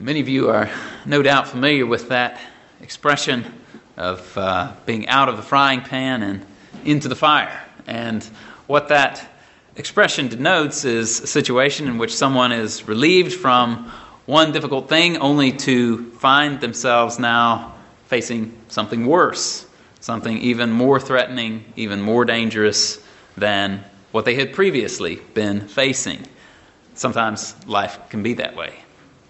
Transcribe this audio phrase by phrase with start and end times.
[0.00, 0.70] Many of you are
[1.04, 2.40] no doubt familiar with that
[2.80, 3.44] expression
[3.98, 6.46] of uh, being out of the frying pan and
[6.86, 7.62] into the fire.
[7.86, 8.24] And
[8.66, 9.22] what that
[9.76, 13.92] expression denotes is a situation in which someone is relieved from
[14.24, 17.74] one difficult thing only to find themselves now
[18.06, 19.66] facing something worse,
[20.00, 23.04] something even more threatening, even more dangerous
[23.36, 26.26] than what they had previously been facing.
[26.94, 28.76] Sometimes life can be that way.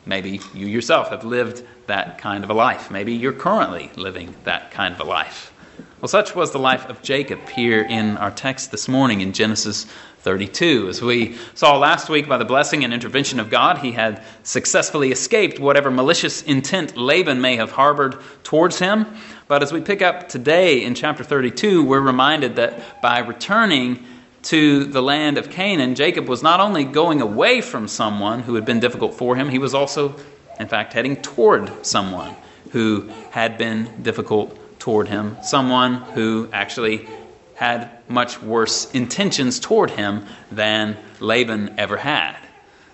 [0.06, 2.90] Maybe you yourself have lived that kind of a life.
[2.90, 5.52] Maybe you're currently living that kind of a life.
[6.00, 9.86] Well, such was the life of Jacob here in our text this morning in Genesis
[10.20, 10.88] 32.
[10.88, 15.12] As we saw last week, by the blessing and intervention of God, he had successfully
[15.12, 19.06] escaped whatever malicious intent Laban may have harbored towards him.
[19.46, 24.04] But as we pick up today in chapter 32, we're reminded that by returning
[24.42, 28.64] to the land of Canaan, Jacob was not only going away from someone who had
[28.64, 30.14] been difficult for him, he was also,
[30.58, 32.34] in fact, heading toward someone
[32.70, 37.06] who had been difficult toward him, someone who actually
[37.54, 42.36] had much worse intentions toward him than Laban ever had.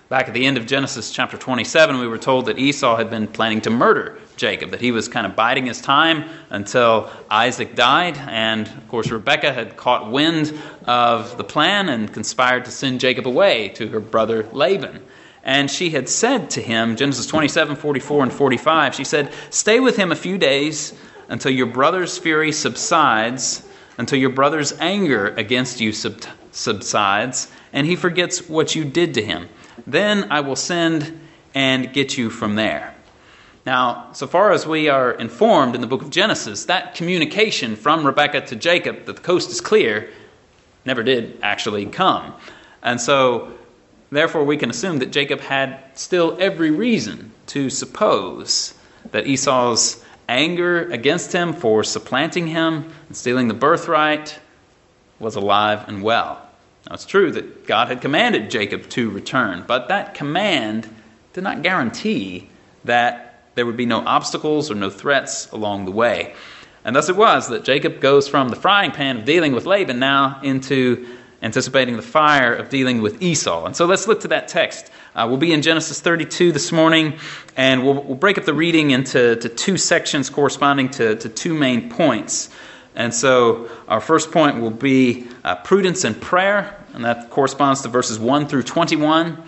[0.09, 3.27] Back at the end of Genesis chapter 27, we were told that Esau had been
[3.27, 8.17] planning to murder Jacob, that he was kind of biding his time until Isaac died.
[8.17, 13.27] And of course, Rebekah had caught wind of the plan and conspired to send Jacob
[13.27, 15.01] away to her brother Laban.
[15.43, 19.95] And she had said to him, Genesis 27, 44, and 45, she said, Stay with
[19.95, 20.93] him a few days
[21.29, 23.65] until your brother's fury subsides,
[23.97, 29.23] until your brother's anger against you sub- subsides, and he forgets what you did to
[29.23, 29.47] him.
[29.85, 31.19] Then I will send
[31.53, 32.96] and get you from there.
[33.67, 38.07] Now, so far as we are informed in the book of Genesis, that communication from
[38.07, 40.09] Rebekah to Jacob that the coast is clear
[40.85, 42.33] never did actually come.
[42.81, 43.51] And so,
[44.09, 48.73] therefore, we can assume that Jacob had still every reason to suppose
[49.11, 54.39] that Esau's anger against him for supplanting him and stealing the birthright
[55.19, 56.41] was alive and well.
[56.87, 60.87] Now, it's true that God had commanded Jacob to return, but that command
[61.33, 62.49] did not guarantee
[62.85, 63.26] that
[63.57, 66.35] there would be no obstacles or no threats along the way.
[66.85, 69.99] And thus it was that Jacob goes from the frying pan of dealing with Laban
[69.99, 71.05] now into
[71.41, 73.65] anticipating the fire of dealing with Esau.
[73.65, 74.89] And so let's look to that text.
[75.15, 77.17] Uh, we'll be in Genesis 32 this morning,
[77.55, 81.89] and we'll, we'll break up the reading into two sections corresponding to, to, two main
[81.89, 82.49] points.
[82.95, 87.89] And so our first point will be uh, prudence and prayer, and that corresponds to
[87.89, 89.43] verses 1 through 21.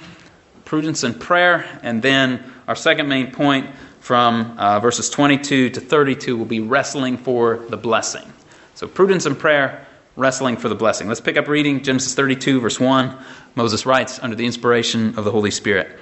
[0.65, 1.67] Prudence and prayer.
[1.81, 3.67] And then our second main point
[3.99, 8.31] from uh, verses 22 to 32 will be wrestling for the blessing.
[8.75, 11.07] So, prudence and prayer, wrestling for the blessing.
[11.07, 13.17] Let's pick up reading Genesis 32, verse 1.
[13.55, 15.97] Moses writes under the inspiration of the Holy Spirit.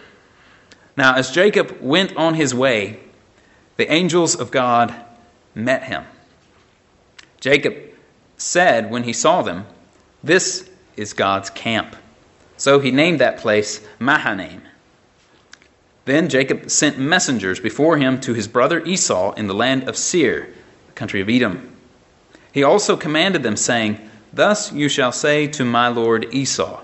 [0.98, 3.00] Now, as Jacob went on his way,
[3.78, 4.94] the angels of God
[5.56, 6.04] met him.
[7.40, 7.78] Jacob
[8.36, 9.66] said when he saw them,
[10.22, 11.96] This is God's camp.
[12.58, 14.67] So he named that place Mahanaim.
[16.08, 20.48] Then Jacob sent messengers before him to his brother Esau in the land of Seir,
[20.88, 21.76] the country of Edom.
[22.54, 24.00] He also commanded them, saying,
[24.32, 26.80] Thus you shall say to my lord Esau,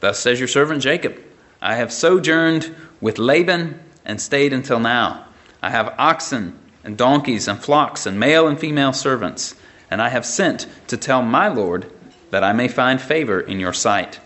[0.00, 1.18] Thus says your servant Jacob,
[1.60, 5.26] I have sojourned with Laban and stayed until now.
[5.62, 9.54] I have oxen and donkeys and flocks and male and female servants,
[9.90, 11.92] and I have sent to tell my lord
[12.30, 14.18] that I may find favor in your sight.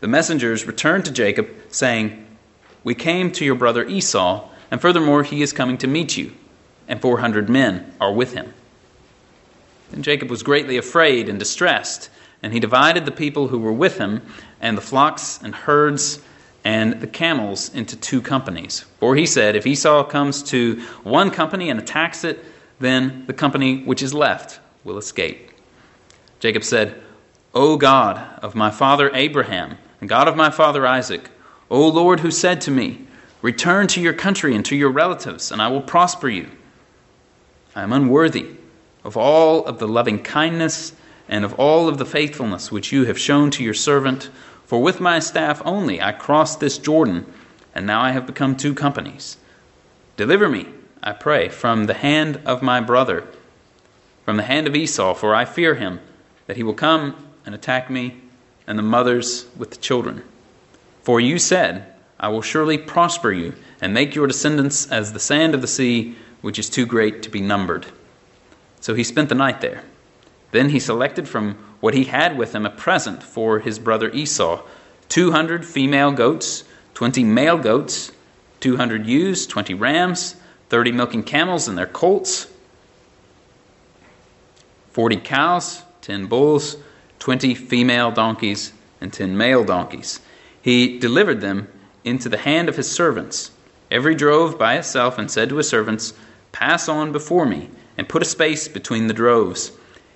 [0.00, 2.21] The messengers returned to Jacob, saying,
[2.84, 6.32] we came to your brother Esau, and furthermore, he is coming to meet you,
[6.88, 8.52] and 400 men are with him.
[9.90, 12.10] Then Jacob was greatly afraid and distressed,
[12.42, 14.22] and he divided the people who were with him,
[14.60, 16.20] and the flocks and herds
[16.64, 18.84] and the camels into two companies.
[19.00, 22.44] For he said, If Esau comes to one company and attacks it,
[22.78, 25.50] then the company which is left will escape.
[26.40, 27.00] Jacob said,
[27.54, 31.28] O God of my father Abraham, and God of my father Isaac,
[31.72, 33.06] O Lord, who said to me,
[33.40, 36.50] Return to your country and to your relatives, and I will prosper you.
[37.74, 38.50] I am unworthy
[39.02, 40.92] of all of the loving kindness
[41.30, 44.28] and of all of the faithfulness which you have shown to your servant.
[44.66, 47.24] For with my staff only I crossed this Jordan,
[47.74, 49.38] and now I have become two companies.
[50.18, 50.66] Deliver me,
[51.02, 53.26] I pray, from the hand of my brother,
[54.26, 56.00] from the hand of Esau, for I fear him,
[56.46, 57.16] that he will come
[57.46, 58.20] and attack me
[58.66, 60.22] and the mothers with the children.
[61.02, 61.86] For you said,
[62.18, 66.16] I will surely prosper you, and make your descendants as the sand of the sea,
[66.40, 67.86] which is too great to be numbered.
[68.80, 69.82] So he spent the night there.
[70.52, 74.62] Then he selected from what he had with him a present for his brother Esau
[75.08, 76.64] two hundred female goats,
[76.94, 78.12] twenty male goats,
[78.62, 80.36] 200 ewes, 20 rams,
[80.70, 82.46] 30 milking camels and their colts,
[84.92, 86.76] 40 cows, 10 bulls,
[87.18, 90.20] 20 female donkeys, and 10 male donkeys.
[90.62, 91.68] He delivered them
[92.04, 93.50] into the hand of his servants,
[93.90, 96.14] every drove by itself, and said to his servants,
[96.52, 97.68] Pass on before me,
[97.98, 99.72] and put a space between the droves.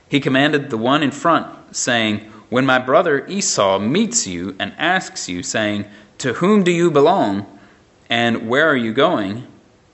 [0.08, 5.28] He commanded the one in front, saying, When my brother Esau meets you and asks
[5.28, 5.87] you, saying,
[6.19, 7.46] To whom do you belong?
[8.08, 9.46] And where are you going?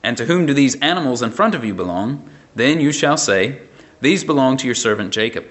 [0.02, 2.28] And to whom do these animals in front of you belong?
[2.54, 3.62] Then you shall say,
[4.02, 5.46] These belong to your servant Jacob.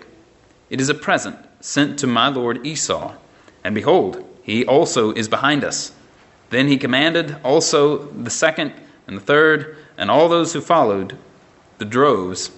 [0.70, 3.16] It is a present sent to my lord Esau.
[3.64, 5.92] And behold, he also is behind us.
[6.50, 8.74] Then he commanded also the second
[9.08, 11.18] and the third and all those who followed
[11.78, 12.52] the droves,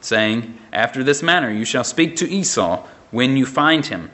[0.00, 4.10] saying, After this manner you shall speak to Esau when you find him.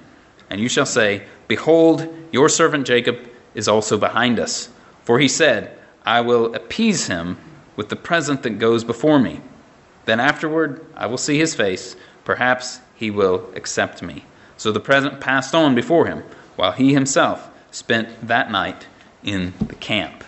[0.50, 4.68] And you shall say, Behold, your servant Jacob is also behind us.
[5.04, 7.38] For he said, I will appease him
[7.76, 9.40] with the present that goes before me.
[10.04, 11.96] Then afterward I will see his face.
[12.24, 14.24] Perhaps he will accept me.
[14.56, 16.22] So the present passed on before him,
[16.56, 18.86] while he himself spent that night
[19.22, 20.24] in the camp.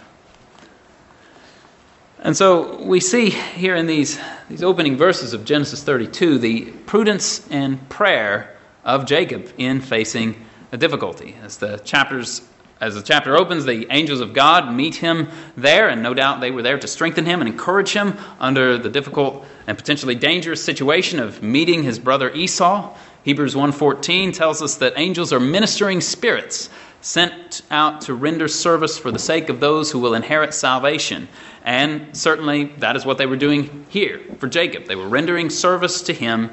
[2.20, 4.18] And so we see here in these,
[4.48, 10.78] these opening verses of Genesis 32 the prudence and prayer of Jacob in facing a
[10.78, 11.36] difficulty.
[11.42, 12.42] As the chapters
[12.80, 16.50] as the chapter opens, the angels of God meet him there, and no doubt they
[16.50, 21.20] were there to strengthen him and encourage him under the difficult and potentially dangerous situation
[21.20, 22.94] of meeting his brother Esau.
[23.24, 26.68] Hebrews 1:14 tells us that angels are ministering spirits
[27.00, 31.28] sent out to render service for the sake of those who will inherit salvation.
[31.64, 34.86] And certainly that is what they were doing here for Jacob.
[34.86, 36.50] They were rendering service to him,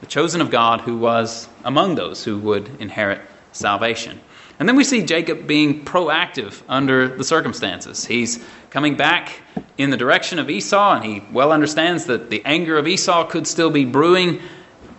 [0.00, 3.20] the chosen of God, who was among those who would inherit
[3.52, 4.20] salvation.
[4.58, 8.04] And then we see Jacob being proactive under the circumstances.
[8.04, 9.40] He's coming back
[9.78, 13.46] in the direction of Esau, and he well understands that the anger of Esau could
[13.46, 14.40] still be brewing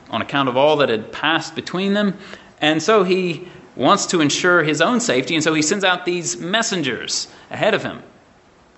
[0.10, 2.18] on account of all that had passed between them.
[2.62, 6.38] And so he wants to ensure his own safety, and so he sends out these
[6.38, 8.02] messengers ahead of him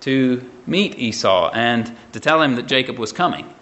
[0.00, 3.52] to meet Esau and to tell him that Jacob was coming.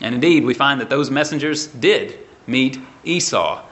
[0.00, 3.62] And indeed, we find that those messengers did meet Esau.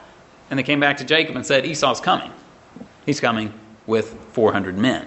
[0.51, 2.31] And they came back to Jacob and said, Esau's coming.
[3.05, 3.53] He's coming
[3.87, 5.07] with 400 men.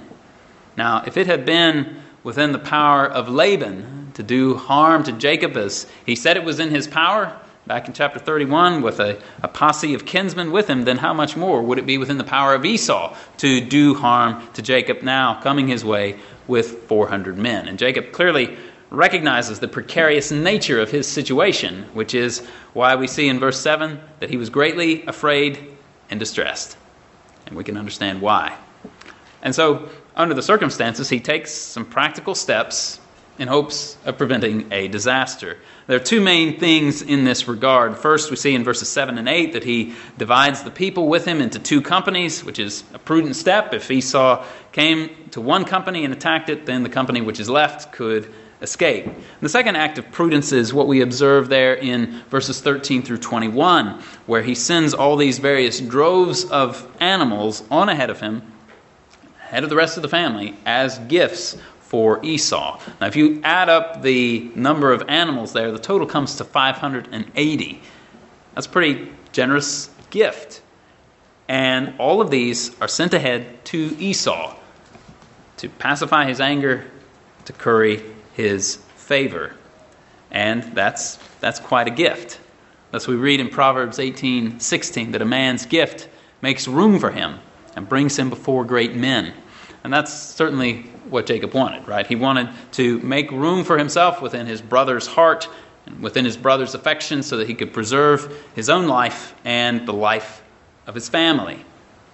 [0.75, 5.57] Now, if it had been within the power of Laban to do harm to Jacob
[5.57, 9.47] as he said it was in his power back in chapter 31 with a, a
[9.47, 12.53] posse of kinsmen with him, then how much more would it be within the power
[12.53, 16.17] of Esau to do harm to Jacob now coming his way
[16.47, 17.67] with 400 men?
[17.67, 18.57] And Jacob clearly
[18.89, 22.39] recognizes the precarious nature of his situation, which is
[22.73, 25.59] why we see in verse 7 that he was greatly afraid
[26.09, 26.77] and distressed
[27.47, 28.55] and we can understand why.
[29.41, 32.99] And so, under the circumstances, he takes some practical steps
[33.39, 35.57] in hopes of preventing a disaster.
[35.87, 37.97] There are two main things in this regard.
[37.97, 41.39] First, we see in verses 7 and 8 that he divides the people with him
[41.39, 43.73] into two companies, which is a prudent step.
[43.73, 47.93] If Esau came to one company and attacked it, then the company which is left
[47.93, 48.29] could
[48.61, 49.05] escape.
[49.05, 53.19] And the second act of prudence is what we observe there in verses 13 through
[53.19, 58.41] 21, where he sends all these various droves of animals on ahead of him,
[59.43, 61.55] ahead of the rest of the family, as gifts
[61.87, 62.79] for Esau.
[62.99, 67.81] Now, if you add up the number of animals there, the total comes to 580.
[68.53, 70.61] That's a pretty generous gift.
[71.47, 74.55] And all of these are sent ahead to Esau
[75.57, 76.85] to pacify his anger,
[77.45, 78.03] to curry
[78.33, 79.55] his favor.
[80.29, 82.39] And that's, that's quite a gift.
[82.91, 86.09] Thus, we read in Proverbs 18 16 that a man's gift
[86.41, 87.39] makes room for him
[87.75, 89.33] and brings him before great men.
[89.83, 92.05] And that's certainly what Jacob wanted, right?
[92.05, 95.47] He wanted to make room for himself within his brother's heart
[95.85, 99.93] and within his brother's affection so that he could preserve his own life and the
[99.93, 100.41] life
[100.85, 101.63] of his family.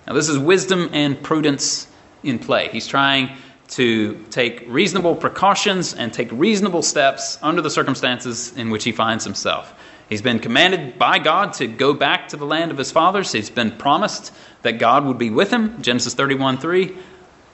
[0.08, 1.88] Now, this is wisdom and prudence
[2.24, 2.70] in play.
[2.70, 3.38] He's trying
[3.70, 9.24] to take reasonable precautions and take reasonable steps under the circumstances in which he finds
[9.24, 9.74] himself.
[10.10, 13.32] He's been commanded by God to go back to the land of his fathers.
[13.32, 16.96] He's been promised that God would be with him, Genesis 31 3.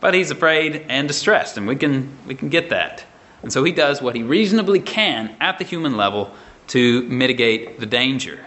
[0.01, 3.05] But he's afraid and distressed, and we can, we can get that.
[3.43, 6.31] And so he does what he reasonably can at the human level
[6.67, 8.39] to mitigate the danger.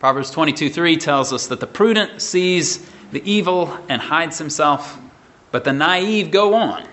[0.00, 4.98] Proverbs 22 3 tells us that the prudent sees the evil and hides himself
[5.50, 6.86] but the naive go on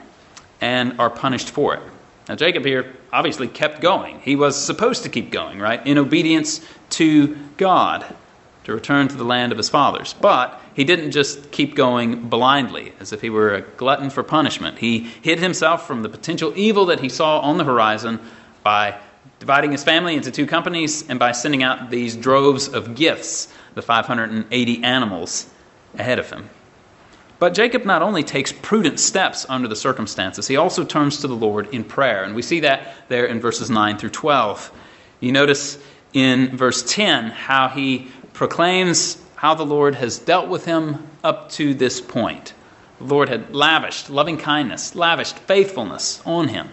[0.62, 1.84] and are punished for it.
[2.28, 4.20] Now, Jacob here obviously kept going.
[4.22, 5.86] He was supposed to keep going, right?
[5.86, 8.06] In obedience to God
[8.64, 10.16] to return to the land of his fathers.
[10.20, 14.78] But he didn't just keep going blindly as if he were a glutton for punishment.
[14.78, 18.20] He hid himself from the potential evil that he saw on the horizon
[18.62, 19.00] by
[19.40, 23.82] dividing his family into two companies and by sending out these droves of gifts, the
[23.82, 25.50] 580 animals
[25.98, 26.50] ahead of him.
[27.40, 31.36] But Jacob not only takes prudent steps under the circumstances, he also turns to the
[31.36, 32.24] Lord in prayer.
[32.24, 34.72] And we see that there in verses 9 through 12.
[35.22, 35.78] You notice
[36.14, 41.76] in verse 10 how he proclaims how the Lord has dealt with him up to
[41.76, 42.56] this point.
[42.98, 46.70] The Lord had lavished loving kindness, lavished faithfulness on him.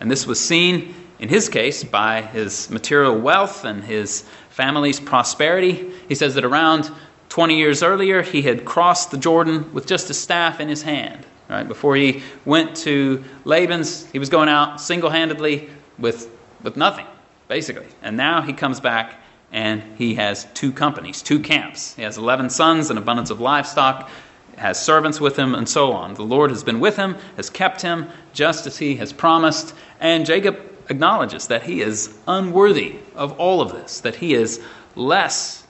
[0.00, 5.92] And this was seen, in his case, by his material wealth and his family's prosperity.
[6.08, 6.90] He says that around
[7.28, 11.24] 20 years earlier, he had crossed the Jordan with just a staff in his hand.
[11.48, 11.68] Right?
[11.68, 16.28] Before he went to Laban's, he was going out single handedly with,
[16.64, 17.06] with nothing,
[17.46, 17.86] basically.
[18.02, 19.19] And now he comes back
[19.52, 21.94] and he has two companies, two camps.
[21.94, 24.08] He has 11 sons, an abundance of livestock,
[24.56, 26.14] has servants with him, and so on.
[26.14, 29.74] The Lord has been with him, has kept him just as he has promised.
[29.98, 34.60] And Jacob acknowledges that he is unworthy of all of this, that he is
[34.94, 35.66] less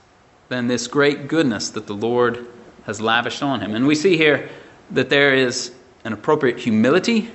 [0.49, 2.47] than this great goodness that the Lord
[2.85, 3.73] has lavished on him.
[3.75, 4.49] And we see here
[4.91, 5.73] that there is
[6.03, 7.31] an appropriate humility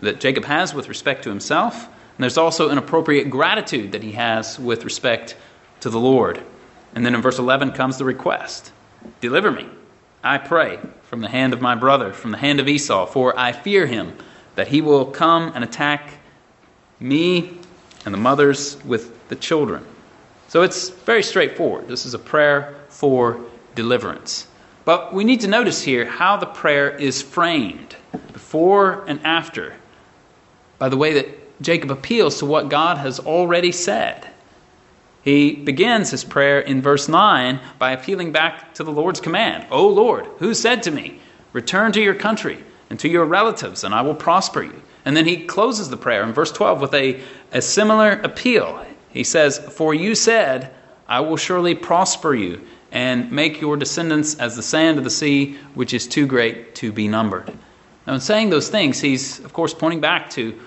[0.00, 4.12] that Jacob has with respect to himself, and there's also an appropriate gratitude that he
[4.12, 5.36] has with respect
[5.84, 6.42] to the Lord.
[6.94, 8.72] And then in verse 11 comes the request
[9.20, 9.68] Deliver me,
[10.22, 13.52] I pray, from the hand of my brother, from the hand of Esau, for I
[13.52, 14.16] fear him
[14.54, 16.14] that he will come and attack
[17.00, 17.58] me
[18.06, 19.84] and the mothers with the children.
[20.48, 21.86] So it's very straightforward.
[21.86, 23.38] This is a prayer for
[23.74, 24.46] deliverance.
[24.86, 27.94] But we need to notice here how the prayer is framed
[28.32, 29.74] before and after
[30.78, 34.30] by the way that Jacob appeals to what God has already said.
[35.24, 39.88] He begins his prayer in verse 9 by appealing back to the Lord's command O
[39.88, 41.18] Lord, who said to me,
[41.54, 44.82] Return to your country and to your relatives, and I will prosper you.
[45.06, 47.20] And then he closes the prayer in verse 12 with a,
[47.52, 48.84] a similar appeal.
[49.08, 50.70] He says, For you said,
[51.08, 52.60] I will surely prosper you
[52.92, 56.92] and make your descendants as the sand of the sea, which is too great to
[56.92, 57.50] be numbered.
[58.06, 60.58] Now, in saying those things, he's, of course, pointing back to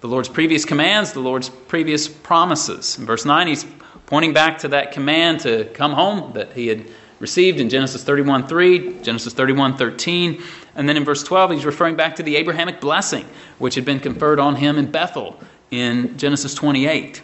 [0.00, 2.98] the Lord's previous commands, the Lord's previous promises.
[2.98, 3.66] In verse 9, he's
[4.08, 8.46] pointing back to that command to come home that he had received in Genesis 31
[8.46, 10.42] 3, Genesis 31 13.
[10.74, 13.26] And then in verse 12, he's referring back to the Abrahamic blessing,
[13.58, 15.38] which had been conferred on him in Bethel
[15.70, 17.22] in Genesis 28.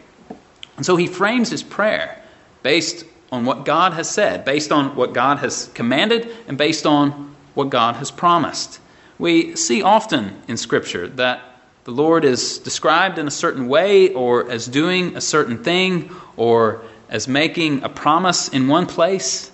[0.76, 2.23] And so he frames his prayer
[2.62, 7.35] based on what God has said, based on what God has commanded, and based on
[7.55, 8.79] what God has promised.
[9.19, 11.54] We see often in Scripture that
[11.85, 16.83] the Lord is described in a certain way, or as doing a certain thing, or
[17.11, 19.50] as making a promise in one place.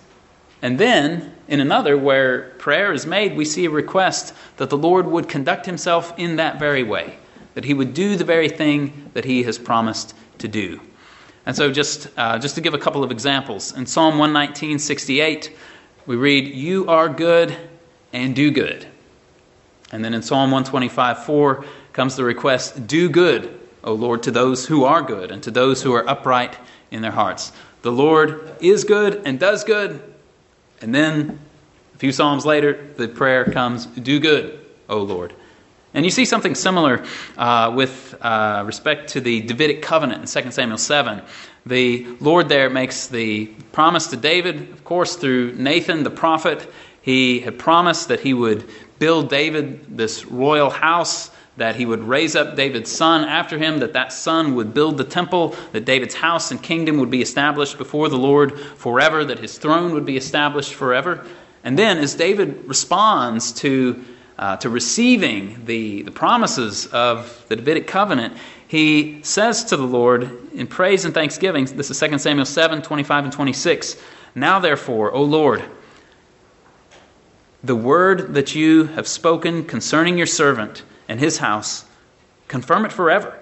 [0.63, 5.07] And then, in another, where prayer is made, we see a request that the Lord
[5.07, 7.19] would conduct himself in that very way,
[7.55, 10.81] that he would do the very thing that he has promised to do.
[11.47, 15.57] And so, just, uh, just to give a couple of examples, in Psalm 119, 68,
[16.07, 17.57] we read, You are good
[18.13, 18.87] and do good.
[19.93, 24.67] And then in Psalm 125, 4 comes the request, Do good, O Lord, to those
[24.67, 26.57] who are good and to those who are upright
[26.91, 27.53] in their hearts.
[27.83, 30.03] The Lord is good and does good.
[30.81, 31.39] And then
[31.95, 35.35] a few Psalms later, the prayer comes, Do good, O Lord.
[35.93, 37.05] And you see something similar
[37.37, 41.23] uh, with uh, respect to the Davidic covenant in 2 Samuel 7.
[41.67, 46.73] The Lord there makes the promise to David, of course, through Nathan the prophet.
[47.03, 48.69] He had promised that he would
[48.99, 53.93] build David this royal house, that he would raise up David's son after him, that
[53.93, 58.09] that son would build the temple, that David's house and kingdom would be established before
[58.09, 61.27] the Lord forever, that his throne would be established forever.
[61.63, 64.03] And then, as David responds to
[64.39, 70.51] uh, to receiving the, the promises of the Davidic covenant, he says to the Lord
[70.55, 74.03] in praise and thanksgiving, this is 2 Samuel 7 25 and 26.
[74.35, 75.63] Now, therefore, O Lord,
[77.63, 81.85] the word that you have spoken concerning your servant and his house,
[82.47, 83.37] confirm it forever.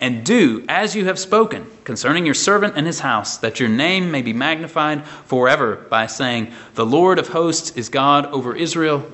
[0.00, 4.10] And do as you have spoken concerning your servant and his house, that your name
[4.10, 9.10] may be magnified forever by saying, The Lord of hosts is God over Israel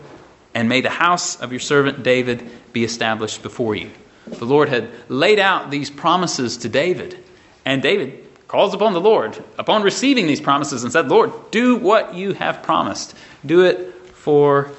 [0.55, 3.91] and may the house of your servant David be established before you.
[4.27, 7.23] The Lord had laid out these promises to David,
[7.65, 12.15] and David calls upon the Lord upon receiving these promises and said, Lord, do what
[12.15, 13.15] you have promised.
[13.45, 14.73] Do it for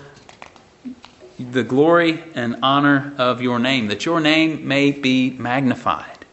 [1.52, 6.26] the glory and honor of your name, that your name may be magnified.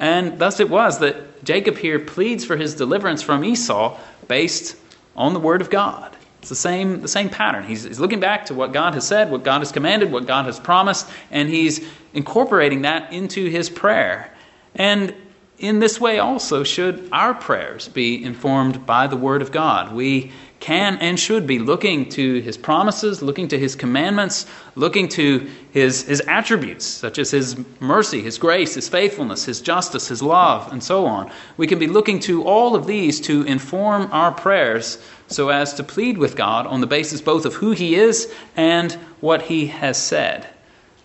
[0.00, 4.76] And thus it was that Jacob here pleads for his deliverance from Esau based
[5.16, 7.64] on the word of God It's the same, the same pattern.
[7.64, 10.44] He's, he's looking back to what God has said, what God has commanded, what God
[10.44, 14.30] has promised, and he's incorporating that into his prayer.
[14.74, 15.14] And
[15.58, 19.94] in this way also should our prayers be informed by the Word of God.
[19.94, 20.32] We
[20.64, 26.04] can and should be looking to His promises, looking to His commandments, looking to His,
[26.04, 30.82] his attributes, such as His mercy, His grace, His faithfulness, His justice, His love, and
[30.82, 31.30] so on.
[31.58, 35.84] We can be looking to all of these to inform our prayers so as to
[35.84, 38.90] plead with God on the basis both of who He is and
[39.20, 40.48] what He has said.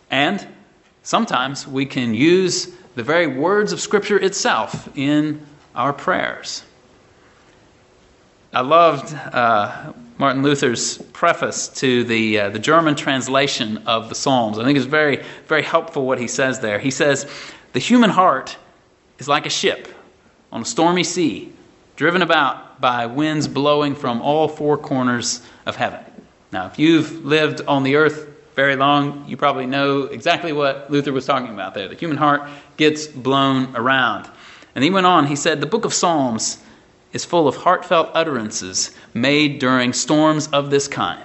[0.10, 0.48] And
[1.04, 6.64] sometimes we can use the very words of Scripture itself in our prayers.
[8.52, 14.58] I loved uh, Martin Luther's preface to the, uh, the German translation of the Psalms.
[14.58, 16.80] I think it's very, very helpful what he says there.
[16.80, 17.30] He says,
[17.74, 18.58] The human heart
[19.20, 19.88] is like a ship
[20.52, 21.54] on a stormy sea,
[21.96, 26.00] driven about by winds blowing from all four corners of heaven.
[26.52, 31.14] Now, if you've lived on the earth very long, you probably know exactly what Luther
[31.14, 31.88] was talking about there.
[31.88, 34.28] The human heart gets blown around.
[34.74, 36.58] And he went on, he said, The book of Psalms
[37.12, 41.24] is full of heartfelt utterances made during storms of this kind.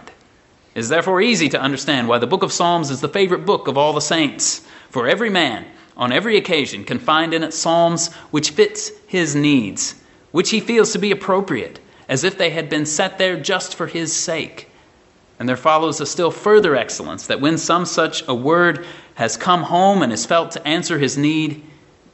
[0.74, 3.68] It is therefore easy to understand why the book of Psalms is the favorite book
[3.68, 4.66] of all the saints.
[4.90, 9.94] For every man, on every occasion, can find in it psalms which fits his needs,
[10.32, 13.86] which he feels to be appropriate, as if they had been set there just for
[13.86, 14.68] his sake.
[15.38, 19.62] And there follows a still further excellence that when some such a word has come
[19.62, 21.62] home and is felt to answer his need,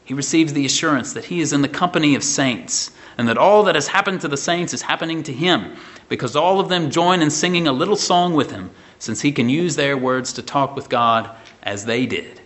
[0.05, 3.65] he receives the assurance that he is in the company of saints and that all
[3.65, 5.77] that has happened to the saints is happening to him,
[6.09, 9.51] because all of them join in singing a little song with him, since he can
[9.51, 11.31] use their words to talk with God
[11.63, 12.41] as they did.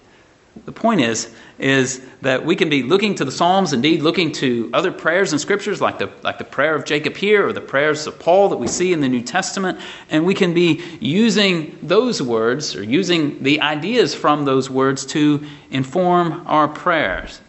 [0.65, 4.69] The point is, is that we can be looking to the Psalms, indeed looking to
[4.75, 8.09] other prayers and scriptures like the, like the prayer of Jacob here or the prayers
[8.09, 9.79] of Paul that we see in the New Testament,
[10.11, 15.47] and we can be using those words or using the ideas from those words to
[15.71, 17.41] inform our prayers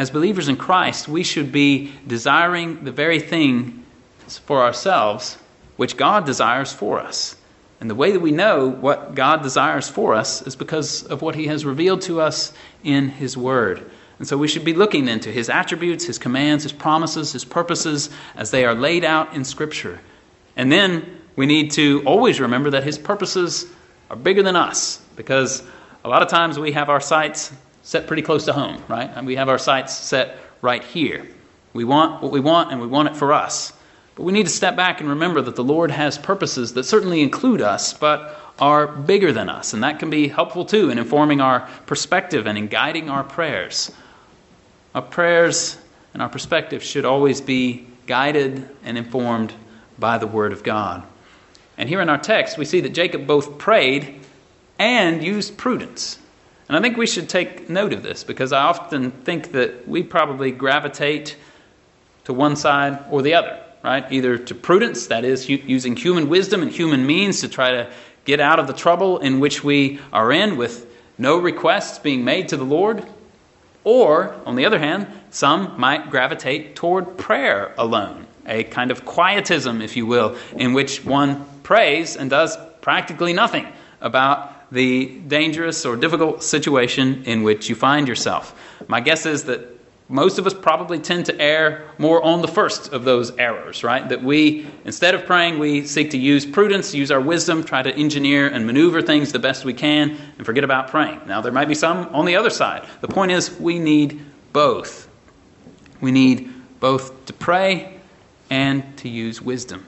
[0.00, 3.84] as believers in Christ, we should be desiring the very thing
[4.46, 5.36] for ourselves
[5.76, 7.36] which God desires for us.
[7.82, 11.34] And the way that we know what God desires for us is because of what
[11.34, 13.90] He has revealed to us in His Word.
[14.18, 18.08] And so we should be looking into His attributes, His commands, His promises, His purposes
[18.36, 20.00] as they are laid out in Scripture.
[20.56, 23.66] And then we need to always remember that His purposes
[24.08, 25.62] are bigger than us because
[26.04, 29.10] a lot of times we have our sights set pretty close to home, right?
[29.14, 31.26] And we have our sights set right here.
[31.72, 33.72] We want what we want, and we want it for us.
[34.16, 37.22] But we need to step back and remember that the Lord has purposes that certainly
[37.22, 39.72] include us, but are bigger than us.
[39.72, 43.90] And that can be helpful too in informing our perspective and in guiding our prayers.
[44.94, 45.78] Our prayers
[46.12, 49.54] and our perspective should always be guided and informed
[49.98, 51.02] by the Word of God.
[51.78, 54.20] And here in our text, we see that Jacob both prayed
[54.78, 56.18] and used prudence.
[56.70, 60.04] And I think we should take note of this because I often think that we
[60.04, 61.36] probably gravitate
[62.26, 64.06] to one side or the other, right?
[64.12, 67.90] Either to prudence, that is, using human wisdom and human means to try to
[68.24, 70.86] get out of the trouble in which we are in with
[71.18, 73.04] no requests being made to the Lord.
[73.82, 79.82] Or, on the other hand, some might gravitate toward prayer alone, a kind of quietism,
[79.82, 83.66] if you will, in which one prays and does practically nothing
[84.00, 88.54] about the dangerous or difficult situation in which you find yourself.
[88.88, 89.80] My guess is that
[90.10, 94.08] most of us probably tend to err more on the first of those errors, right?
[94.08, 97.94] That we, instead of praying, we seek to use prudence, use our wisdom, try to
[97.94, 101.20] engineer and maneuver things the best we can, and forget about praying.
[101.26, 102.88] Now, there might be some on the other side.
[103.00, 104.20] The point is, we need
[104.52, 105.08] both.
[106.00, 108.00] We need both to pray
[108.50, 109.86] and to use wisdom.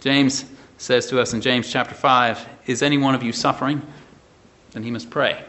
[0.00, 0.46] James
[0.80, 3.82] says to us in James chapter 5 Is any one of you suffering?
[4.72, 5.44] Then he must pray.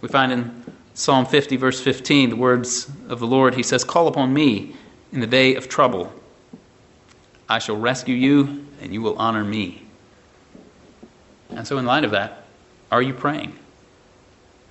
[0.00, 0.64] We find in
[0.94, 3.54] Psalm 50, verse 15, the words of the Lord.
[3.54, 4.76] He says, Call upon me
[5.12, 6.12] in the day of trouble.
[7.48, 9.82] I shall rescue you, and you will honor me.
[11.50, 12.44] And so, in light of that,
[12.92, 13.58] are you praying?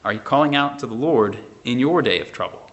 [0.06, 2.72] Are you calling out to the Lord in your day of trouble?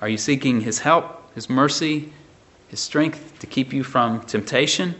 [0.00, 2.12] Are you seeking His help, His mercy,
[2.66, 4.96] His strength to keep you from temptation?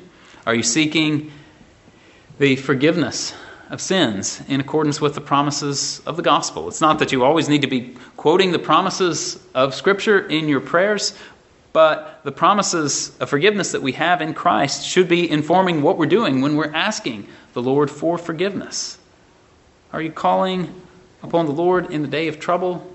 [0.51, 1.31] Are you seeking
[2.41, 3.33] the forgiveness
[3.69, 6.67] of sins in accordance with the promises of the gospel?
[6.67, 10.59] It's not that you always need to be quoting the promises of Scripture in your
[10.59, 11.17] prayers,
[11.73, 16.07] but the promises of forgiveness that we have in Christ should be informing what we're
[16.07, 18.99] doing when we're asking the Lord for forgiveness.
[19.93, 20.83] Are you calling
[21.23, 22.93] upon the Lord in the day of trouble?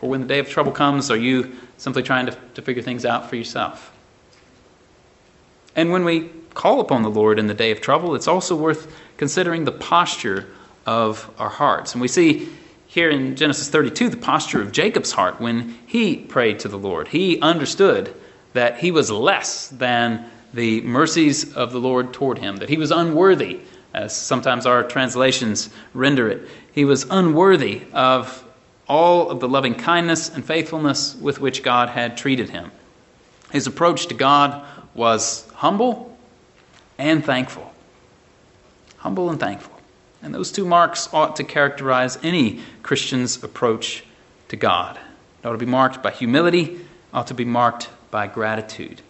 [0.00, 3.04] Or when the day of trouble comes, are you simply trying to, to figure things
[3.04, 3.91] out for yourself?
[5.74, 8.94] And when we call upon the Lord in the day of trouble, it's also worth
[9.16, 10.48] considering the posture
[10.86, 11.92] of our hearts.
[11.92, 12.48] And we see
[12.86, 17.08] here in Genesis 32 the posture of Jacob's heart when he prayed to the Lord.
[17.08, 18.14] He understood
[18.52, 22.90] that he was less than the mercies of the Lord toward him, that he was
[22.90, 23.60] unworthy,
[23.94, 26.48] as sometimes our translations render it.
[26.72, 28.44] He was unworthy of
[28.88, 32.70] all of the loving kindness and faithfulness with which God had treated him.
[33.50, 36.18] His approach to God was humble
[36.98, 37.72] and thankful.
[38.96, 39.78] Humble and thankful.
[40.20, 44.02] And those two marks ought to characterize any Christian's approach
[44.48, 44.98] to God.
[44.98, 46.80] It ought to be marked by humility,
[47.14, 49.02] ought to be marked by gratitude.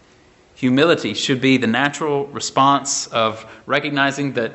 [0.57, 4.55] Humility should be the natural response of recognizing that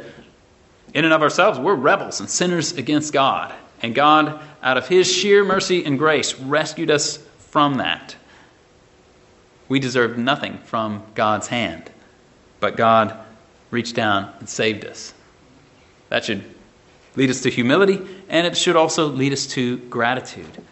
[0.93, 3.51] in and of ourselves we're rebels and sinners against God.
[3.81, 8.15] And God, out of His sheer mercy and grace, rescued us from that.
[9.69, 11.89] We deserved nothing from God's hand,
[12.59, 13.17] but God
[13.71, 15.13] reached down and saved us.
[16.09, 16.43] That should
[17.15, 17.99] lead us to humility,
[18.29, 20.63] and it should also lead us to gratitude.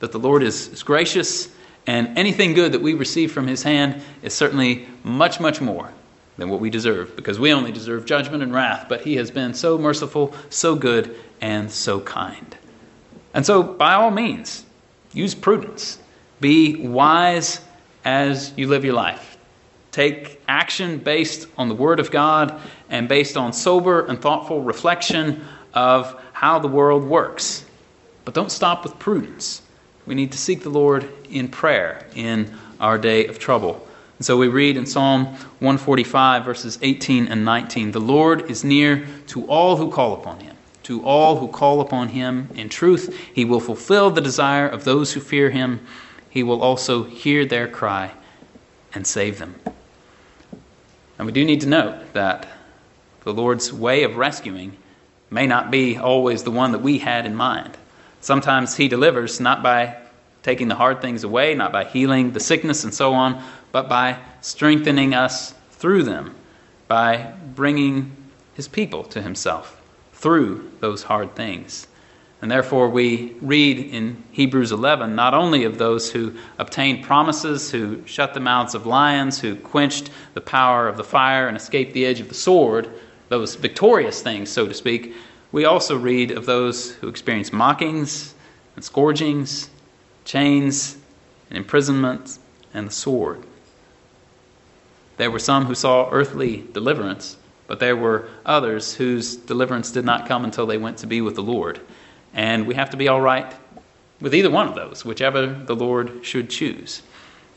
[0.00, 1.48] That the Lord is, is gracious,
[1.86, 5.92] and anything good that we receive from His hand is certainly much, much more
[6.36, 9.54] than what we deserve, because we only deserve judgment and wrath, but He has been
[9.54, 12.56] so merciful, so good, and so kind.
[13.34, 14.64] And so, by all means,
[15.12, 15.98] use prudence.
[16.40, 17.60] Be wise
[18.04, 19.36] as you live your life.
[19.92, 25.44] Take action based on the Word of God and based on sober and thoughtful reflection
[25.74, 27.64] of how the world works.
[28.24, 29.62] But don't stop with prudence.
[30.06, 33.86] We need to seek the Lord in prayer in our day of trouble.
[34.18, 39.06] And so we read in Psalm 145, verses 18 and 19 The Lord is near
[39.28, 40.56] to all who call upon him.
[40.84, 45.12] To all who call upon him in truth, he will fulfill the desire of those
[45.12, 45.80] who fear him
[46.30, 48.12] he will also hear their cry
[48.94, 49.54] and save them.
[51.18, 52.48] And we do need to note that
[53.24, 54.76] the Lord's way of rescuing
[55.28, 57.76] may not be always the one that we had in mind.
[58.20, 59.96] Sometimes He delivers not by
[60.42, 64.18] taking the hard things away, not by healing the sickness and so on, but by
[64.40, 66.34] strengthening us through them,
[66.88, 68.16] by bringing
[68.54, 69.80] His people to Himself
[70.14, 71.86] through those hard things.
[72.42, 78.06] And therefore, we read in Hebrews 11 not only of those who obtained promises, who
[78.06, 82.06] shut the mouths of lions, who quenched the power of the fire and escaped the
[82.06, 82.88] edge of the sword,
[83.28, 85.14] those victorious things, so to speak,
[85.52, 88.34] we also read of those who experienced mockings
[88.74, 89.68] and scourgings,
[90.24, 90.96] chains
[91.50, 92.38] and imprisonment
[92.72, 93.42] and the sword.
[95.16, 100.26] There were some who saw earthly deliverance, but there were others whose deliverance did not
[100.26, 101.80] come until they went to be with the Lord.
[102.34, 103.52] And we have to be all right
[104.20, 107.02] with either one of those, whichever the Lord should choose.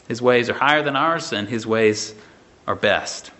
[0.08, 2.14] His ways are higher than ours, and his ways
[2.68, 3.32] are best.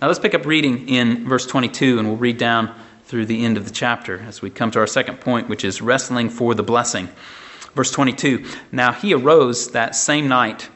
[0.00, 3.56] Now let's pick up reading in verse 22, and we'll read down through the end
[3.56, 6.62] of the chapter as we come to our second point, which is wrestling for the
[6.62, 7.08] blessing.
[7.74, 10.68] Verse 22 Now he arose that same night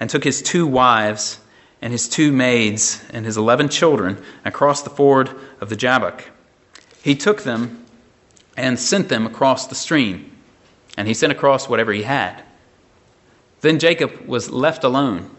[0.00, 1.38] and took his two wives
[1.82, 6.24] and his two maids and his eleven children and crossed the ford of the Jabbok.
[7.02, 7.84] He took them
[8.56, 10.32] and sent them across the stream.
[10.96, 12.42] And he sent across whatever he had.
[13.60, 15.30] Then Jacob was left alone,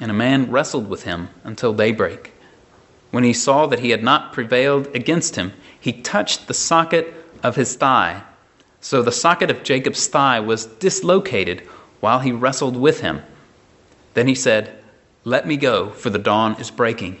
[0.00, 2.32] and a man wrestled with him until daybreak.
[3.10, 7.56] When he saw that he had not prevailed against him, he touched the socket of
[7.56, 8.22] his thigh.
[8.80, 11.60] So the socket of Jacob's thigh was dislocated
[12.00, 13.22] while he wrestled with him.
[14.14, 14.78] Then he said,
[15.24, 17.18] Let me go, for the dawn is breaking.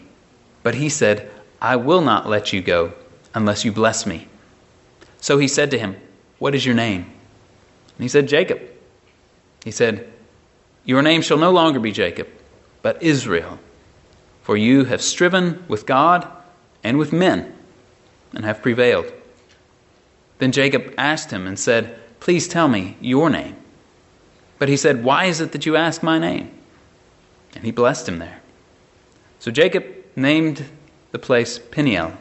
[0.62, 2.92] But he said, I will not let you go
[3.34, 4.26] unless you bless me.
[5.20, 5.96] So he said to him,
[6.38, 7.02] What is your name?
[7.02, 8.60] And he said, Jacob.
[9.64, 10.10] He said,
[10.84, 12.28] Your name shall no longer be Jacob,
[12.82, 13.58] but Israel,
[14.42, 16.26] for you have striven with God
[16.82, 17.54] and with men
[18.34, 19.12] and have prevailed.
[20.38, 23.56] Then Jacob asked him and said, Please tell me your name.
[24.58, 26.50] But he said, Why is it that you ask my name?
[27.54, 28.40] And he blessed him there.
[29.38, 29.84] So Jacob
[30.16, 30.64] named
[31.12, 32.16] the place Peniel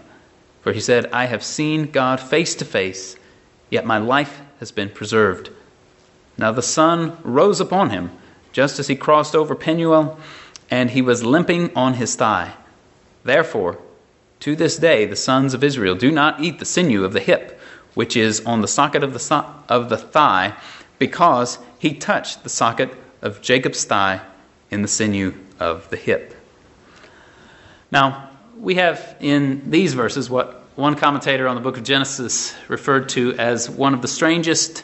[0.62, 3.15] for he said, I have seen God face to face,
[3.69, 5.50] yet my life has been preserved.
[6.38, 8.12] Now the sun rose upon him
[8.52, 10.19] just as he crossed over Penuel,
[10.72, 12.54] and he was limping on his thigh.
[13.24, 13.80] Therefore,
[14.41, 17.60] to this day, the sons of Israel do not eat the sinew of the hip,
[17.93, 20.56] which is on the socket of the, so- of the thigh,
[20.98, 22.91] because he touched the socket
[23.22, 24.22] of Jacob's thigh
[24.72, 26.36] in the sinew of the hip.
[27.91, 28.29] Now,
[28.60, 33.34] we have in these verses what one commentator on the book of Genesis referred to
[33.38, 34.84] as one of the strangest,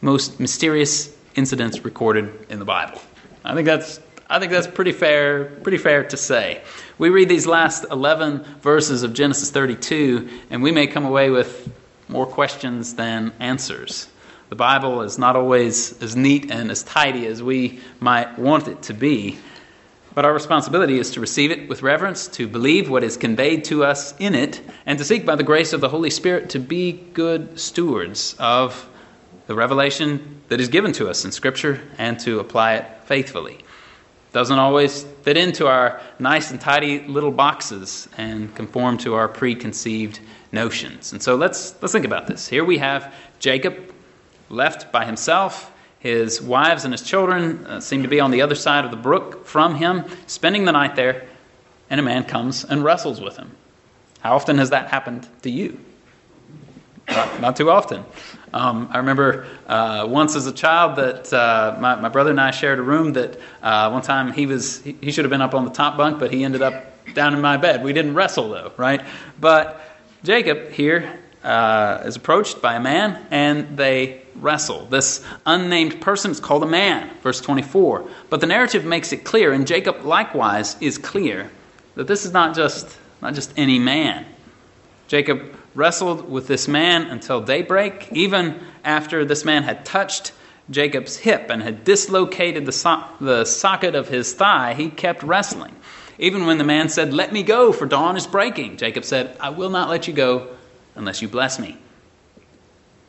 [0.00, 3.00] most mysterious incidents recorded in the Bible.
[3.44, 6.60] I think that's I think that's pretty fair, pretty fair to say.
[6.98, 11.72] We read these last 11 verses of Genesis 32, and we may come away with
[12.08, 14.08] more questions than answers.
[14.48, 18.82] The Bible is not always as neat and as tidy as we might want it
[18.82, 19.38] to be,
[20.16, 23.84] but our responsibility is to receive it with reverence, to believe what is conveyed to
[23.84, 26.92] us in it, and to seek by the grace of the Holy Spirit to be
[27.12, 28.88] good stewards of
[29.46, 33.56] the revelation that is given to us in Scripture and to apply it faithfully.
[33.56, 39.28] It Doesn't always fit into our nice and tidy little boxes and conform to our
[39.28, 41.12] preconceived notions.
[41.12, 42.48] And so let's, let's think about this.
[42.48, 43.92] Here we have Jacob
[44.48, 45.70] left by himself.
[46.06, 48.96] His wives and his children uh, seem to be on the other side of the
[48.96, 51.26] brook from him, spending the night there,
[51.90, 53.50] and a man comes and wrestles with him.
[54.20, 55.80] How often has that happened to you?
[57.08, 58.04] Not, not too often.
[58.54, 62.52] Um, I remember uh, once as a child that uh, my, my, brother and I
[62.52, 65.54] shared a room that uh, one time he was he, he, should have been up
[65.54, 67.82] on the top bunk, but he ended up down in my bed.
[67.82, 69.04] We didn't wrestle though, right?
[69.40, 69.80] But
[70.22, 74.86] Jacob here uh, is approached by a man, and they wrestle.
[74.86, 78.08] This unnamed person is called a man, verse 24.
[78.30, 81.50] But the narrative makes it clear, and Jacob likewise is clear
[81.94, 84.26] that this is not just not just any man.
[85.08, 90.32] Jacob wrestled with this man until daybreak, even after this man had touched
[90.70, 95.74] Jacob's hip and had dislocated the, so- the socket of his thigh, he kept wrestling.
[96.18, 99.50] Even when the man said, Let me go, for dawn is breaking, Jacob said, I
[99.50, 100.48] will not let you go
[100.94, 101.78] unless you bless me.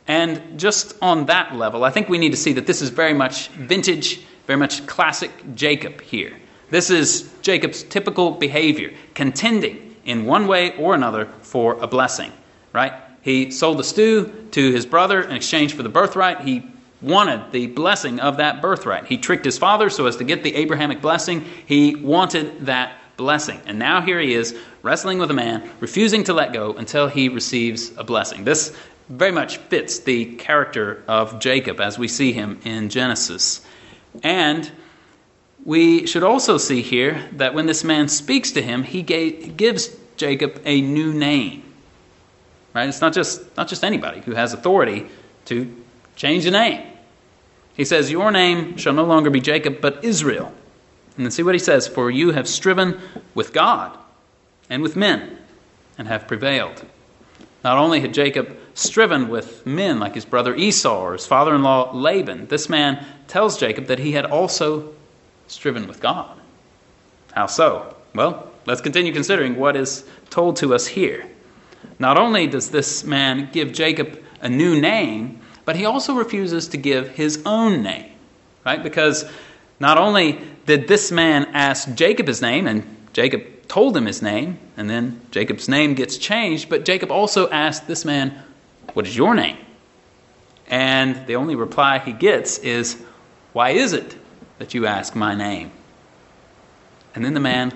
[0.08, 3.14] And just on that level, I think we need to see that this is very
[3.14, 6.36] much vintage, very much classic Jacob here.
[6.70, 12.32] This is Jacob's typical behavior, contending in one way or another for a blessing
[12.72, 12.92] right?
[13.22, 16.40] He sold the stew to his brother in exchange for the birthright.
[16.40, 16.62] He
[17.00, 19.06] wanted the blessing of that birthright.
[19.06, 21.44] He tricked his father so as to get the Abrahamic blessing.
[21.66, 23.60] He wanted that blessing.
[23.66, 27.28] And now here he is wrestling with a man, refusing to let go until he
[27.28, 28.44] receives a blessing.
[28.44, 28.76] This
[29.08, 33.64] very much fits the character of Jacob as we see him in Genesis.
[34.22, 34.70] And
[35.64, 39.96] we should also see here that when this man speaks to him, he gave, gives
[40.16, 41.62] Jacob a new name.
[42.74, 42.88] Right?
[42.88, 45.06] It's not just, not just anybody who has authority
[45.46, 45.74] to
[46.16, 46.86] change a name.
[47.74, 50.52] He says, Your name shall no longer be Jacob, but Israel.
[51.16, 53.00] And then see what he says For you have striven
[53.34, 53.96] with God
[54.68, 55.38] and with men
[55.96, 56.84] and have prevailed.
[57.64, 61.62] Not only had Jacob striven with men like his brother Esau or his father in
[61.62, 64.94] law Laban, this man tells Jacob that he had also
[65.48, 66.38] striven with God.
[67.32, 67.96] How so?
[68.14, 71.26] Well, let's continue considering what is told to us here.
[71.98, 76.76] Not only does this man give Jacob a new name, but he also refuses to
[76.76, 78.12] give his own name,
[78.64, 78.82] right?
[78.82, 79.30] Because
[79.80, 84.58] not only did this man ask Jacob his name, and Jacob told him his name,
[84.76, 88.42] and then Jacob's name gets changed, but Jacob also asked this man,
[88.94, 89.58] What is your name?
[90.66, 93.02] And the only reply he gets is,
[93.52, 94.16] Why is it
[94.58, 95.70] that you ask my name?
[97.14, 97.72] And then the man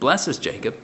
[0.00, 0.76] blesses Jacob.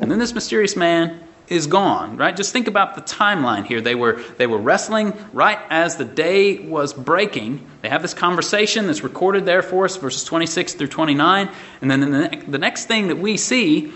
[0.00, 2.36] And then this mysterious man is gone, right?
[2.36, 3.80] Just think about the timeline here.
[3.80, 7.66] They were, they were wrestling right as the day was breaking.
[7.82, 11.48] They have this conversation that's recorded there for us, verses 26 through 29.
[11.80, 13.92] And then the, the next thing that we see,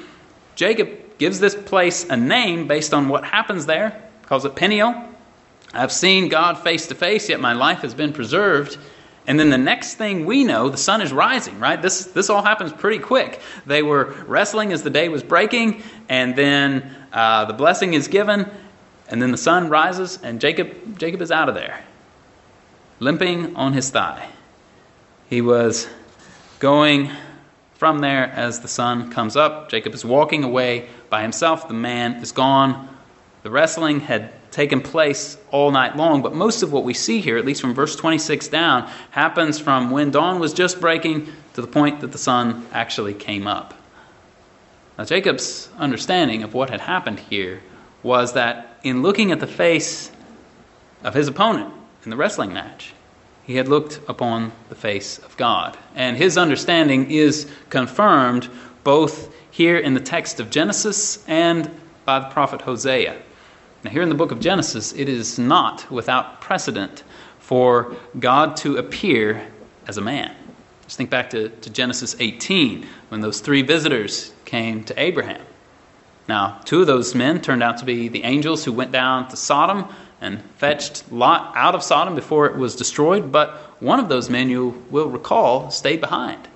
[0.55, 5.08] Jacob gives this place a name based on what happens there, calls it Peniel.
[5.74, 8.78] I've seen God face to face, yet my life has been preserved.
[9.26, 11.80] And then the next thing we know, the sun is rising, right?
[11.80, 13.40] This, this all happens pretty quick.
[13.66, 18.50] They were wrestling as the day was breaking, and then uh, the blessing is given,
[19.08, 21.85] and then the sun rises, and Jacob, Jacob is out of there,
[22.98, 24.28] limping on his thigh.
[25.30, 25.88] He was
[26.58, 27.11] going
[27.74, 29.68] from there as the sun comes up.
[29.68, 31.68] Jacob is walking away by himself.
[31.68, 32.88] The man is gone.
[33.42, 36.22] The wrestling had taken place all night long.
[36.22, 39.90] But most of what we see here, at least from verse 26 down, happens from
[39.90, 43.74] when dawn was just breaking to the point that the sun actually came up.
[44.96, 47.62] Now, Jacob's understanding of what had happened here
[48.02, 50.12] was that in looking at the face
[51.02, 51.72] of his opponent
[52.05, 52.92] in the wrestling match,
[53.42, 55.76] he had looked upon the face of God.
[55.96, 58.48] And his understanding is confirmed
[58.85, 61.68] both here in the text of Genesis and
[62.05, 63.20] by the prophet Hosea.
[63.84, 67.02] Now, here in the book of Genesis, it is not without precedent
[67.40, 69.46] for God to appear
[69.86, 70.34] as a man.
[70.84, 75.42] Just think back to, to Genesis 18 when those three visitors came to Abraham.
[76.28, 79.36] Now, two of those men turned out to be the angels who went down to
[79.36, 79.86] Sodom
[80.20, 84.48] and fetched Lot out of Sodom before it was destroyed, but one of those men,
[84.48, 86.48] you will recall, stayed behind.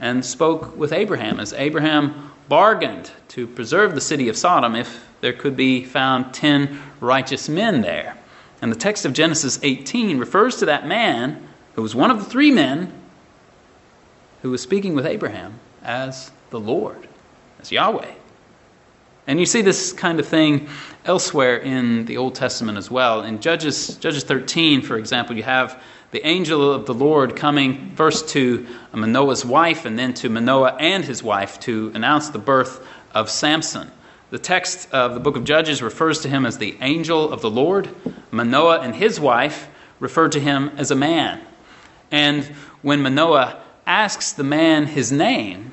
[0.00, 5.32] and spoke with Abraham as Abraham bargained to preserve the city of Sodom if there
[5.32, 8.16] could be found 10 righteous men there.
[8.60, 12.24] And the text of Genesis 18 refers to that man who was one of the
[12.24, 12.92] three men
[14.42, 17.08] who was speaking with Abraham as the Lord,
[17.60, 18.12] as Yahweh.
[19.26, 20.68] And you see this kind of thing
[21.06, 23.22] elsewhere in the Old Testament as well.
[23.22, 28.28] In Judges, Judges 13, for example, you have the angel of the Lord coming first
[28.30, 32.86] to uh, Manoah's wife and then to Manoah and his wife to announce the birth
[33.12, 33.90] of Samson.
[34.30, 37.50] The text of the book of Judges refers to him as the angel of the
[37.50, 37.88] Lord.
[38.30, 39.68] Manoah and his wife
[40.00, 41.40] refer to him as a man.
[42.10, 42.44] And
[42.82, 45.72] when Manoah asks the man his name,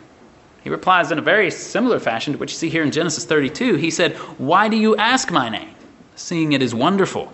[0.63, 3.75] he replies in a very similar fashion to what you see here in Genesis 32.
[3.75, 5.73] He said, Why do you ask my name?
[6.15, 7.33] Seeing it is wonderful.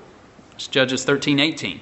[0.53, 1.81] It's Judges 13 18.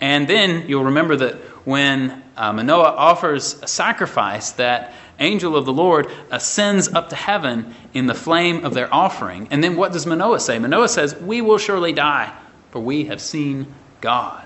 [0.00, 1.34] And then you'll remember that
[1.66, 7.74] when uh, Manoah offers a sacrifice, that angel of the Lord ascends up to heaven
[7.94, 9.48] in the flame of their offering.
[9.50, 10.58] And then what does Manoah say?
[10.58, 12.32] Manoah says, We will surely die,
[12.70, 14.44] for we have seen God.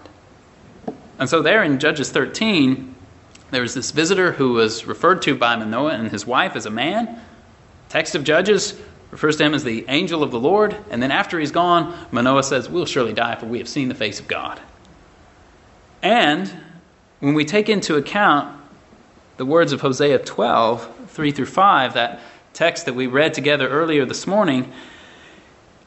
[1.18, 2.94] And so, there in Judges 13,
[3.50, 6.70] there was this visitor who was referred to by Manoah and his wife as a
[6.70, 7.20] man.
[7.88, 10.76] Text of Judges refers to him as the angel of the Lord.
[10.90, 13.94] And then after he's gone, Manoah says, We'll surely die, for we have seen the
[13.94, 14.60] face of God.
[16.02, 16.50] And
[17.20, 18.58] when we take into account
[19.36, 22.20] the words of Hosea 12, 3 through 5, that
[22.52, 24.72] text that we read together earlier this morning,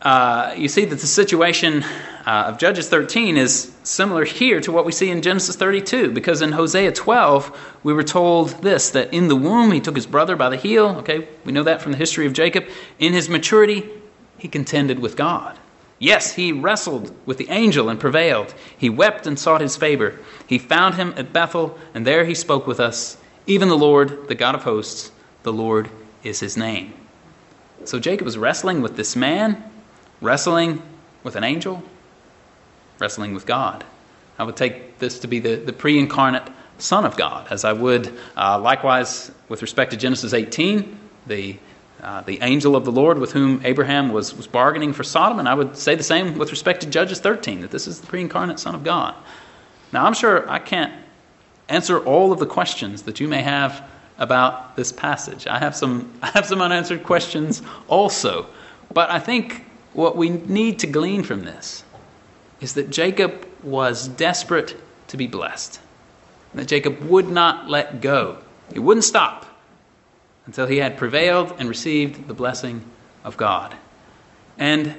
[0.04, 1.82] uh, you see that the situation
[2.26, 6.42] uh, of Judges 13 is similar here to what we see in Genesis 32, because
[6.42, 10.36] in Hosea 12, we were told this that in the womb he took his brother
[10.36, 10.90] by the heel.
[11.00, 12.66] Okay, we know that from the history of Jacob.
[13.00, 13.90] In his maturity,
[14.38, 15.58] he contended with God.
[16.04, 18.54] Yes, he wrestled with the angel and prevailed.
[18.78, 20.20] He wept and sought his favor.
[20.46, 23.16] He found him at Bethel, and there he spoke with us.
[23.48, 25.14] Even the Lord, the God of hosts,
[25.44, 25.90] the Lord
[26.22, 26.94] is his name.
[27.86, 29.64] So Jacob was wrestling with this man
[30.20, 30.82] Wrestling
[31.24, 31.82] with an angel,
[33.00, 33.86] wrestling with God.
[34.38, 37.72] I would take this to be the, the pre incarnate Son of God, as I
[37.72, 41.58] would uh, likewise with respect to Genesis 18, the,
[42.04, 45.48] uh, the angel of the Lord with whom Abraham was, was bargaining for Sodom, and
[45.48, 48.20] I would say the same with respect to Judges 13, that this is the pre
[48.22, 49.16] incarnate Son of God.
[49.94, 50.94] Now, I'm sure I can't
[51.70, 53.88] answer all of the questions that you may have
[54.18, 55.48] about this passage.
[55.48, 58.48] I have some, I have some unanswered questions also,
[58.94, 59.64] but I think
[59.94, 61.86] what we need to glean from this
[62.60, 64.76] is that Jacob was desperate
[65.08, 65.80] to be blessed.
[66.54, 68.40] That Jacob would not let go.
[68.74, 69.46] He wouldn't stop
[70.46, 72.84] until he had prevailed and received the blessing
[73.24, 73.76] of God.
[74.58, 74.96] And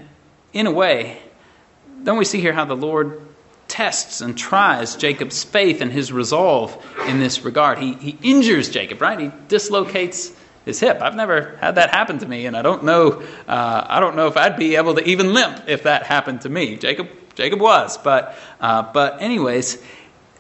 [0.53, 1.21] in a way,
[2.03, 3.21] don't we see here how the Lord
[3.69, 7.79] tests and tries Jacob's faith and his resolve in this regard?
[7.79, 9.19] He, he injures Jacob, right?
[9.19, 10.33] He dislocates
[10.65, 11.01] his hip.
[11.03, 13.23] I've never had that happen to me, and I don't know.
[13.47, 16.49] Uh, I don't know if I'd be able to even limp if that happened to
[16.49, 16.77] me.
[16.77, 19.83] Jacob, Jacob was, but uh, but anyways,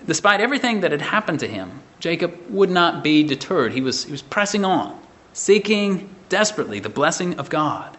[0.06, 3.72] despite everything that had happened to him, Jacob would not be deterred.
[3.72, 5.00] He was he was pressing on,
[5.33, 7.96] seeking desperately the blessing of God.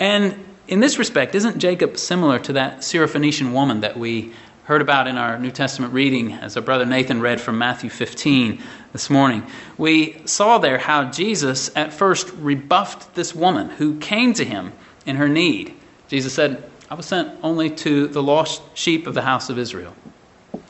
[0.00, 4.32] And in this respect, isn't Jacob similar to that Syrophoenician woman that we
[4.64, 8.62] heard about in our New Testament reading, as our brother Nathan read from Matthew 15
[8.92, 9.46] this morning,
[9.78, 14.72] we saw there how Jesus at first rebuffed this woman who came to him
[15.06, 15.74] in her need.
[16.08, 19.94] Jesus said, I was sent only to the lost sheep of the house of Israel.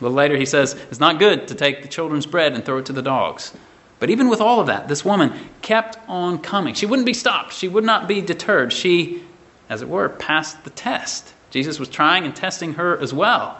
[0.01, 2.79] A little later, he says, It's not good to take the children's bread and throw
[2.79, 3.53] it to the dogs.
[3.99, 6.75] But even with all of that, this woman kept on coming.
[6.75, 8.73] She wouldn't be stopped, she would not be deterred.
[8.73, 9.23] She,
[9.69, 11.35] as it were, passed the test.
[11.51, 13.59] Jesus was trying and testing her as well.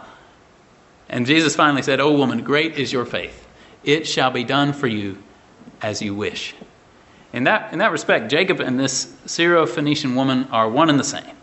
[1.09, 3.47] And Jesus finally said, O woman, great is your faith.
[3.83, 5.17] It shall be done for you
[5.81, 6.53] as you wish.
[7.33, 11.35] In that, in that respect, Jacob and this Syrophoenician woman are one and the same.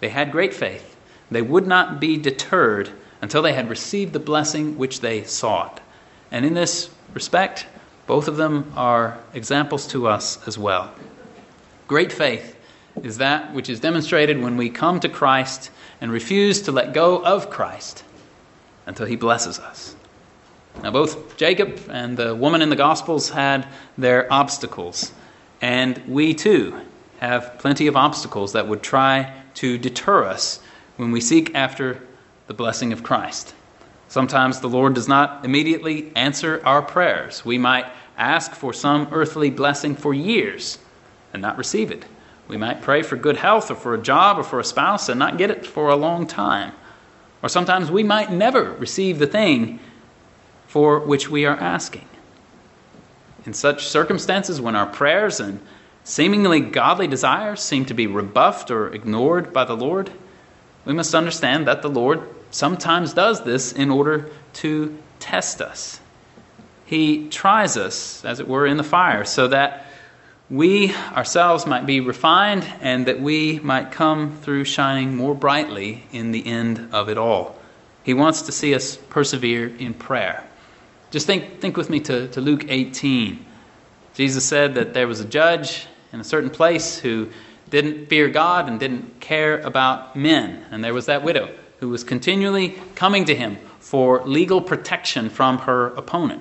[0.00, 0.96] They had great faith.
[1.30, 2.90] They would not be deterred
[3.22, 5.80] until they had received the blessing which they sought.
[6.30, 7.66] And in this respect,
[8.06, 10.92] both of them are examples to us as well.
[11.86, 12.56] Great faith
[13.02, 15.70] is that which is demonstrated when we come to Christ
[16.00, 18.04] and refuse to let go of Christ
[18.86, 19.94] until he blesses us.
[20.82, 25.12] Now, both Jacob and the woman in the Gospels had their obstacles,
[25.60, 26.80] and we too
[27.20, 30.60] have plenty of obstacles that would try to deter us
[30.96, 32.00] when we seek after
[32.52, 33.54] the blessing of Christ.
[34.08, 37.46] Sometimes the Lord does not immediately answer our prayers.
[37.46, 37.86] We might
[38.18, 40.76] ask for some earthly blessing for years
[41.32, 42.04] and not receive it.
[42.48, 45.18] We might pray for good health or for a job or for a spouse and
[45.18, 46.74] not get it for a long time.
[47.42, 49.80] Or sometimes we might never receive the thing
[50.66, 52.06] for which we are asking.
[53.46, 55.58] In such circumstances, when our prayers and
[56.04, 60.10] seemingly godly desires seem to be rebuffed or ignored by the Lord,
[60.84, 65.98] we must understand that the Lord sometimes does this in order to test us.
[66.84, 69.86] He tries us, as it were, in the fire, so that
[70.50, 76.30] we ourselves might be refined and that we might come through shining more brightly in
[76.30, 77.56] the end of it all.
[78.02, 80.44] He wants to see us persevere in prayer.
[81.10, 83.44] Just think, think with me to, to Luke 18.
[84.14, 87.30] Jesus said that there was a judge in a certain place who
[87.70, 90.66] didn't fear God and didn't care about men.
[90.70, 91.48] And there was that widow
[91.82, 96.40] who was continually coming to him for legal protection from her opponent.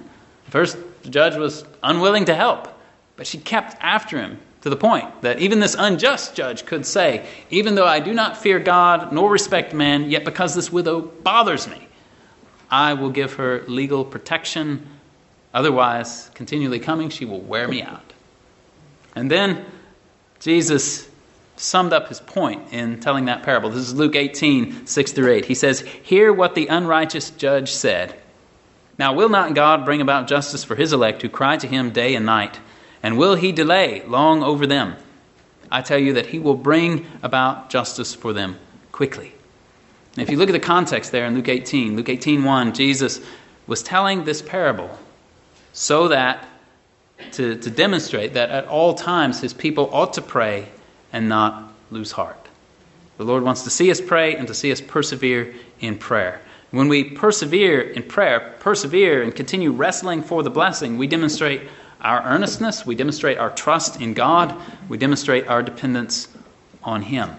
[0.49, 2.67] First, the judge was unwilling to help,
[3.15, 7.25] but she kept after him to the point that even this unjust judge could say,
[7.49, 11.67] Even though I do not fear God nor respect man, yet because this widow bothers
[11.67, 11.87] me,
[12.69, 14.87] I will give her legal protection.
[15.55, 18.13] Otherwise, continually coming, she will wear me out.
[19.15, 19.65] And then
[20.39, 21.09] Jesus
[21.61, 23.69] summed up his point in telling that parable.
[23.69, 25.45] This is Luke 18, 6 through 8.
[25.45, 28.15] He says, Hear what the unrighteous judge said.
[28.97, 32.15] Now, will not God bring about justice for his elect who cry to him day
[32.15, 32.59] and night?
[33.03, 34.95] And will he delay long over them?
[35.71, 38.57] I tell you that he will bring about justice for them
[38.91, 39.31] quickly.
[40.17, 43.21] If you look at the context there in Luke 18, Luke 18 1, Jesus
[43.67, 44.97] was telling this parable
[45.73, 46.45] so that
[47.33, 50.67] to, to demonstrate that at all times his people ought to pray
[51.13, 52.47] and not lose heart.
[53.17, 56.41] The Lord wants to see us pray and to see us persevere in prayer.
[56.71, 61.61] When we persevere in prayer, persevere and continue wrestling for the blessing, we demonstrate
[61.99, 64.59] our earnestness, we demonstrate our trust in God,
[64.89, 66.29] we demonstrate our dependence
[66.83, 67.29] on Him.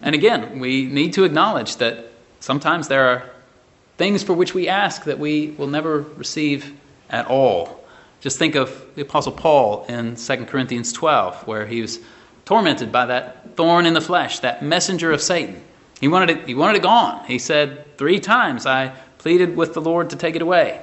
[0.00, 2.10] And again, we need to acknowledge that
[2.40, 3.30] sometimes there are
[3.96, 6.72] things for which we ask that we will never receive
[7.10, 7.84] at all.
[8.20, 12.00] Just think of the Apostle Paul in 2 Corinthians 12, where he was
[12.44, 15.62] tormented by that thorn in the flesh, that messenger of Satan.
[16.00, 17.24] He wanted it, he wanted it gone.
[17.26, 18.88] He said, Three times I
[19.18, 20.80] pleaded with the Lord to take it away.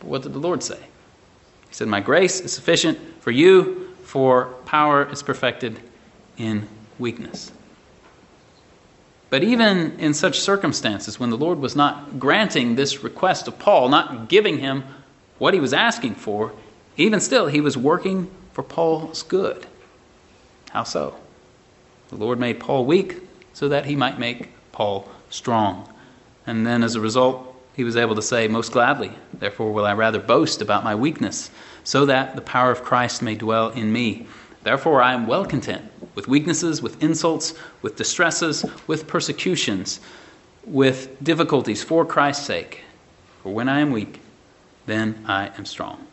[0.00, 0.78] But what did the Lord say?
[0.78, 5.80] He said, My grace is sufficient for you, for power is perfected
[6.36, 7.52] in weakness.
[9.30, 13.88] But even in such circumstances, when the Lord was not granting this request of Paul,
[13.88, 14.84] not giving him
[15.38, 16.52] what he was asking for,
[16.96, 19.66] even still, he was working for Paul's good.
[20.70, 21.14] How so?
[22.08, 23.16] The Lord made Paul weak
[23.52, 25.92] so that he might make Paul strong.
[26.46, 29.94] And then as a result, he was able to say, Most gladly, therefore will I
[29.94, 31.50] rather boast about my weakness,
[31.84, 34.26] so that the power of Christ may dwell in me.
[34.62, 40.00] Therefore I am well content with weaknesses, with insults, with distresses, with persecutions,
[40.64, 42.82] with difficulties for Christ's sake.
[43.42, 44.20] For when I am weak,
[44.86, 46.06] then I am strong.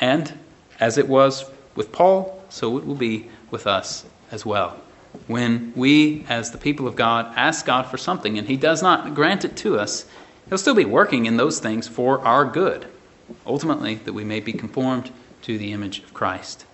[0.00, 0.38] And
[0.78, 1.44] as it was
[1.74, 4.76] with Paul, so it will be with us as well.
[5.28, 9.14] When we, as the people of God, ask God for something and He does not
[9.14, 10.06] grant it to us,
[10.48, 12.86] He'll still be working in those things for our good,
[13.46, 15.10] ultimately, that we may be conformed
[15.42, 16.64] to the image of Christ.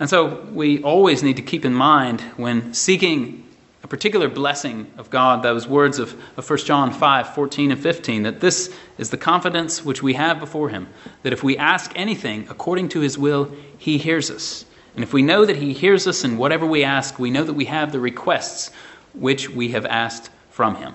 [0.00, 3.44] And so we always need to keep in mind when seeking
[3.82, 8.22] a particular blessing of God, those words of, of 1 John 5 14 and 15,
[8.22, 10.88] that this is the confidence which we have before Him,
[11.22, 14.64] that if we ask anything according to His will, He hears us.
[14.94, 17.54] And if we know that He hears us in whatever we ask, we know that
[17.54, 18.70] we have the requests
[19.12, 20.94] which we have asked from Him.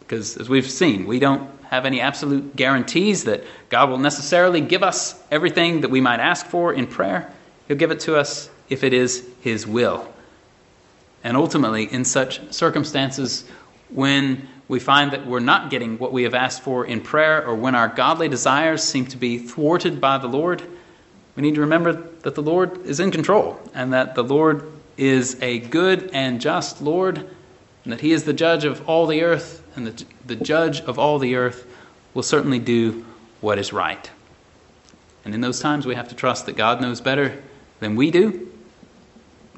[0.00, 4.82] Because as we've seen, we don't have any absolute guarantees that God will necessarily give
[4.82, 7.32] us everything that we might ask for in prayer.
[7.68, 10.12] He'll give it to us if it is His will.
[11.22, 13.44] And ultimately, in such circumstances,
[13.90, 17.54] when we find that we're not getting what we have asked for in prayer, or
[17.54, 20.62] when our godly desires seem to be thwarted by the Lord,
[21.36, 25.40] we need to remember that the Lord is in control and that the Lord is
[25.42, 27.18] a good and just Lord,
[27.84, 30.98] and that He is the judge of all the earth and the, the judge of
[30.98, 31.66] all the earth
[32.14, 33.04] will certainly do
[33.40, 34.10] what is right.
[35.24, 37.40] And in those times, we have to trust that God knows better
[37.78, 38.48] than we do.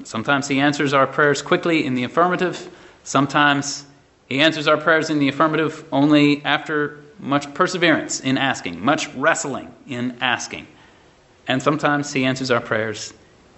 [0.03, 2.69] Sometimes He answers our prayers quickly in the affirmative.
[3.03, 3.85] Sometimes
[4.27, 9.73] He answers our prayers in the affirmative only after much perseverance in asking, much wrestling
[9.87, 10.67] in asking.
[11.47, 13.13] And sometimes He answers our prayers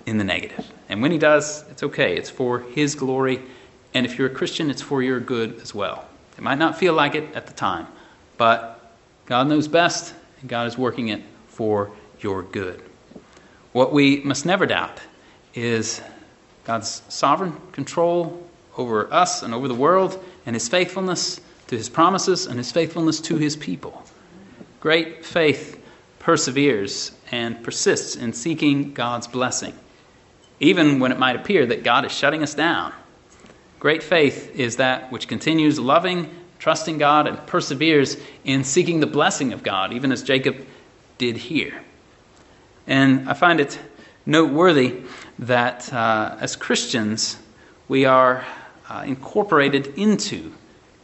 [0.06, 0.66] in the negative.
[0.90, 2.16] And when He does, it's okay.
[2.18, 3.42] It's for His glory.
[3.94, 6.06] And if you're a Christian, it's for your good as well.
[6.38, 7.88] It might not feel like it at the time,
[8.38, 8.94] but
[9.26, 12.82] God knows best, and God is working it for your good.
[13.72, 15.00] What we must never doubt
[15.54, 16.02] is
[16.66, 18.46] God's sovereign control
[18.78, 23.22] over us and over the world, and His faithfulness to His promises and His faithfulness
[23.22, 24.04] to His people.
[24.82, 25.75] great faith
[26.26, 29.76] perseveres and persists in seeking God's blessing,
[30.60, 32.92] even when it might appear that God is shutting us down.
[33.80, 39.54] Great faith is that which continues loving, trusting God, and perseveres in seeking the blessing
[39.54, 40.66] of God, even as Jacob
[41.20, 41.80] did here.
[42.88, 43.80] And I find it
[44.26, 45.04] noteworthy
[45.38, 47.38] that uh, as Christians,
[47.88, 48.44] we are
[48.90, 50.52] uh, incorporated into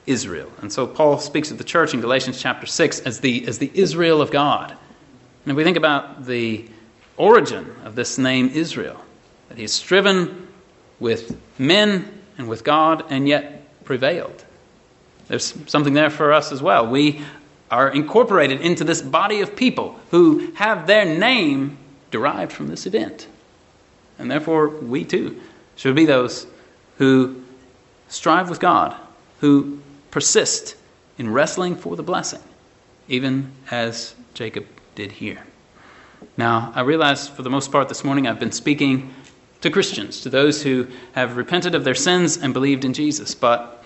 [0.07, 0.51] Israel.
[0.63, 3.69] And so Paul speaks of the church in Galatians chapter 6 as the, as the
[3.75, 4.75] Israel of God.
[5.43, 6.65] And if we think about the
[7.17, 9.03] origin of this name Israel,
[9.49, 10.47] that he's striven
[10.99, 14.43] with men and with God and yet prevailed.
[15.27, 16.87] There's something there for us as well.
[16.87, 17.21] We
[17.69, 21.77] are incorporated into this body of people who have their name
[22.11, 23.27] derived from this event.
[24.19, 25.41] And therefore, we too
[25.75, 26.45] should be those
[26.97, 27.43] who
[28.09, 28.95] strive with God,
[29.39, 29.79] who
[30.11, 30.75] persist
[31.17, 32.41] in wrestling for the blessing,
[33.07, 35.43] even as Jacob did here.
[36.37, 39.13] Now, I realize for the most part this morning I've been speaking
[39.61, 43.35] to Christians, to those who have repented of their sins and believed in Jesus.
[43.35, 43.83] But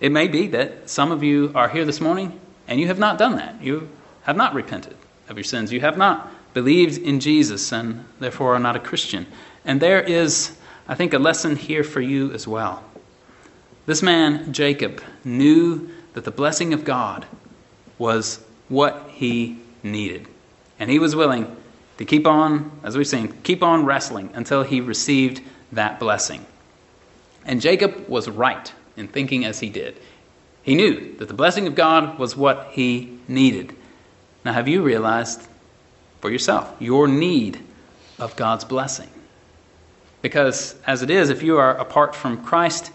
[0.00, 2.38] it may be that some of you are here this morning
[2.68, 3.60] and you have not done that.
[3.62, 3.88] You
[4.22, 4.96] have not repented
[5.28, 5.72] of your sins.
[5.72, 9.26] You have not believed in Jesus and therefore are not a Christian.
[9.64, 12.82] And there is, I think, a lesson here for you as well.
[13.86, 17.26] This man, Jacob, knew that the blessing of God
[17.98, 20.26] was what he needed.
[20.78, 21.56] And he was willing
[21.98, 25.40] to keep on, as we've seen, keep on wrestling until he received
[25.72, 26.44] that blessing.
[27.44, 29.96] And Jacob was right in thinking as he did.
[30.62, 33.74] He knew that the blessing of God was what he needed.
[34.44, 35.40] Now, have you realized
[36.20, 37.60] for yourself your need
[38.18, 39.08] of God's blessing?
[40.22, 42.90] Because as it is, if you are apart from Christ,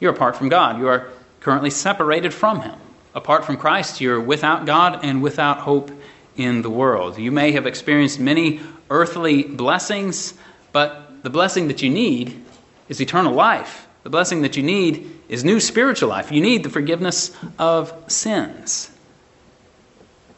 [0.00, 0.78] you're apart from God.
[0.78, 1.08] You are
[1.40, 2.74] currently separated from Him.
[3.14, 5.92] Apart from Christ, you're without God and without hope
[6.36, 7.18] in the world.
[7.18, 8.60] You may have experienced many
[8.90, 10.34] earthly blessings,
[10.72, 12.44] but the blessing that you need
[12.88, 13.86] is eternal life.
[14.02, 16.30] The blessing that you need is new spiritual life.
[16.30, 18.90] You need the forgiveness of sins,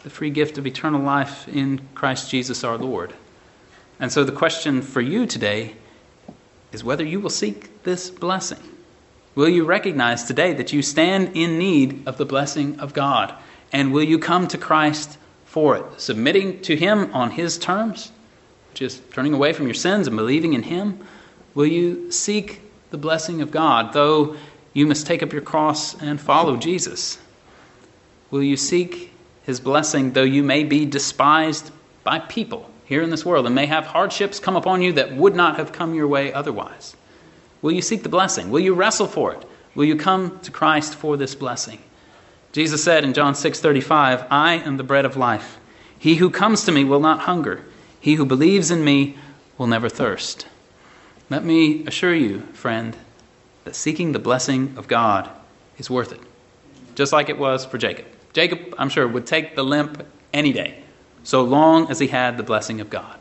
[0.04, 3.12] the free gift of eternal life in Christ Jesus our Lord.
[3.98, 5.74] And so the question for you today
[6.72, 8.60] is whether you will seek this blessing.
[9.34, 13.34] Will you recognize today that you stand in need of the blessing of God?
[13.72, 15.18] And will you come to Christ
[15.56, 18.12] for it, submitting to Him on His terms,
[18.74, 21.02] just turning away from your sins and believing in Him?
[21.54, 24.36] Will you seek the blessing of God, though
[24.74, 27.18] you must take up your cross and follow Jesus?
[28.30, 31.70] Will you seek His blessing, though you may be despised
[32.04, 35.34] by people here in this world and may have hardships come upon you that would
[35.34, 36.94] not have come your way otherwise?
[37.62, 38.50] Will you seek the blessing?
[38.50, 39.42] Will you wrestle for it?
[39.74, 41.78] Will you come to Christ for this blessing?
[42.52, 45.58] Jesus said in John 6:35, "I am the bread of life.
[45.98, 47.62] He who comes to me will not hunger.
[48.00, 49.16] He who believes in me
[49.58, 50.46] will never thirst."
[51.28, 52.96] Let me assure you, friend,
[53.64, 55.28] that seeking the blessing of God
[55.76, 56.20] is worth it.
[56.94, 58.06] Just like it was for Jacob.
[58.32, 60.78] Jacob, I'm sure, would take the limp any day,
[61.24, 63.16] so long as he had the blessing of God.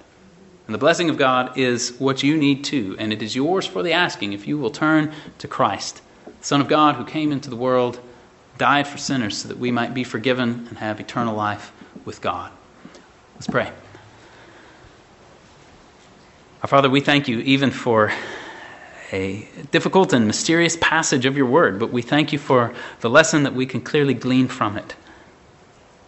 [0.67, 3.82] And the blessing of God is what you need too, and it is yours for
[3.82, 7.49] the asking if you will turn to Christ, the Son of God who came into
[7.49, 7.99] the world
[8.57, 11.71] died for sinners so that we might be forgiven and have eternal life
[12.05, 12.51] with God.
[13.35, 13.71] Let's pray.
[16.61, 18.11] Our Father, we thank you even for
[19.11, 23.43] a difficult and mysterious passage of your word, but we thank you for the lesson
[23.43, 24.95] that we can clearly glean from it.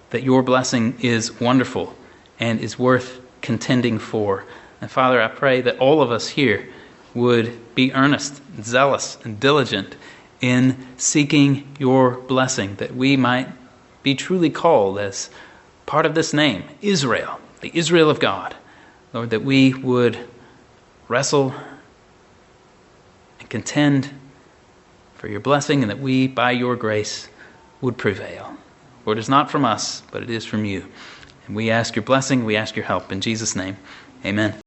[0.09, 1.93] That your blessing is wonderful
[2.39, 4.45] and is worth contending for.
[4.81, 6.67] And Father, I pray that all of us here
[7.13, 9.95] would be earnest, zealous, and diligent
[10.41, 13.49] in seeking your blessing, that we might
[14.03, 15.29] be truly called as
[15.85, 18.55] part of this name, Israel, the Israel of God.
[19.13, 20.17] Lord, that we would
[21.07, 21.53] wrestle
[23.39, 24.11] and contend
[25.15, 27.27] for your blessing, and that we, by your grace,
[27.81, 28.55] would prevail.
[29.03, 30.85] For it is not from us, but it is from you.
[31.47, 33.11] And we ask your blessing, we ask your help.
[33.11, 33.77] In Jesus' name,
[34.23, 34.59] amen.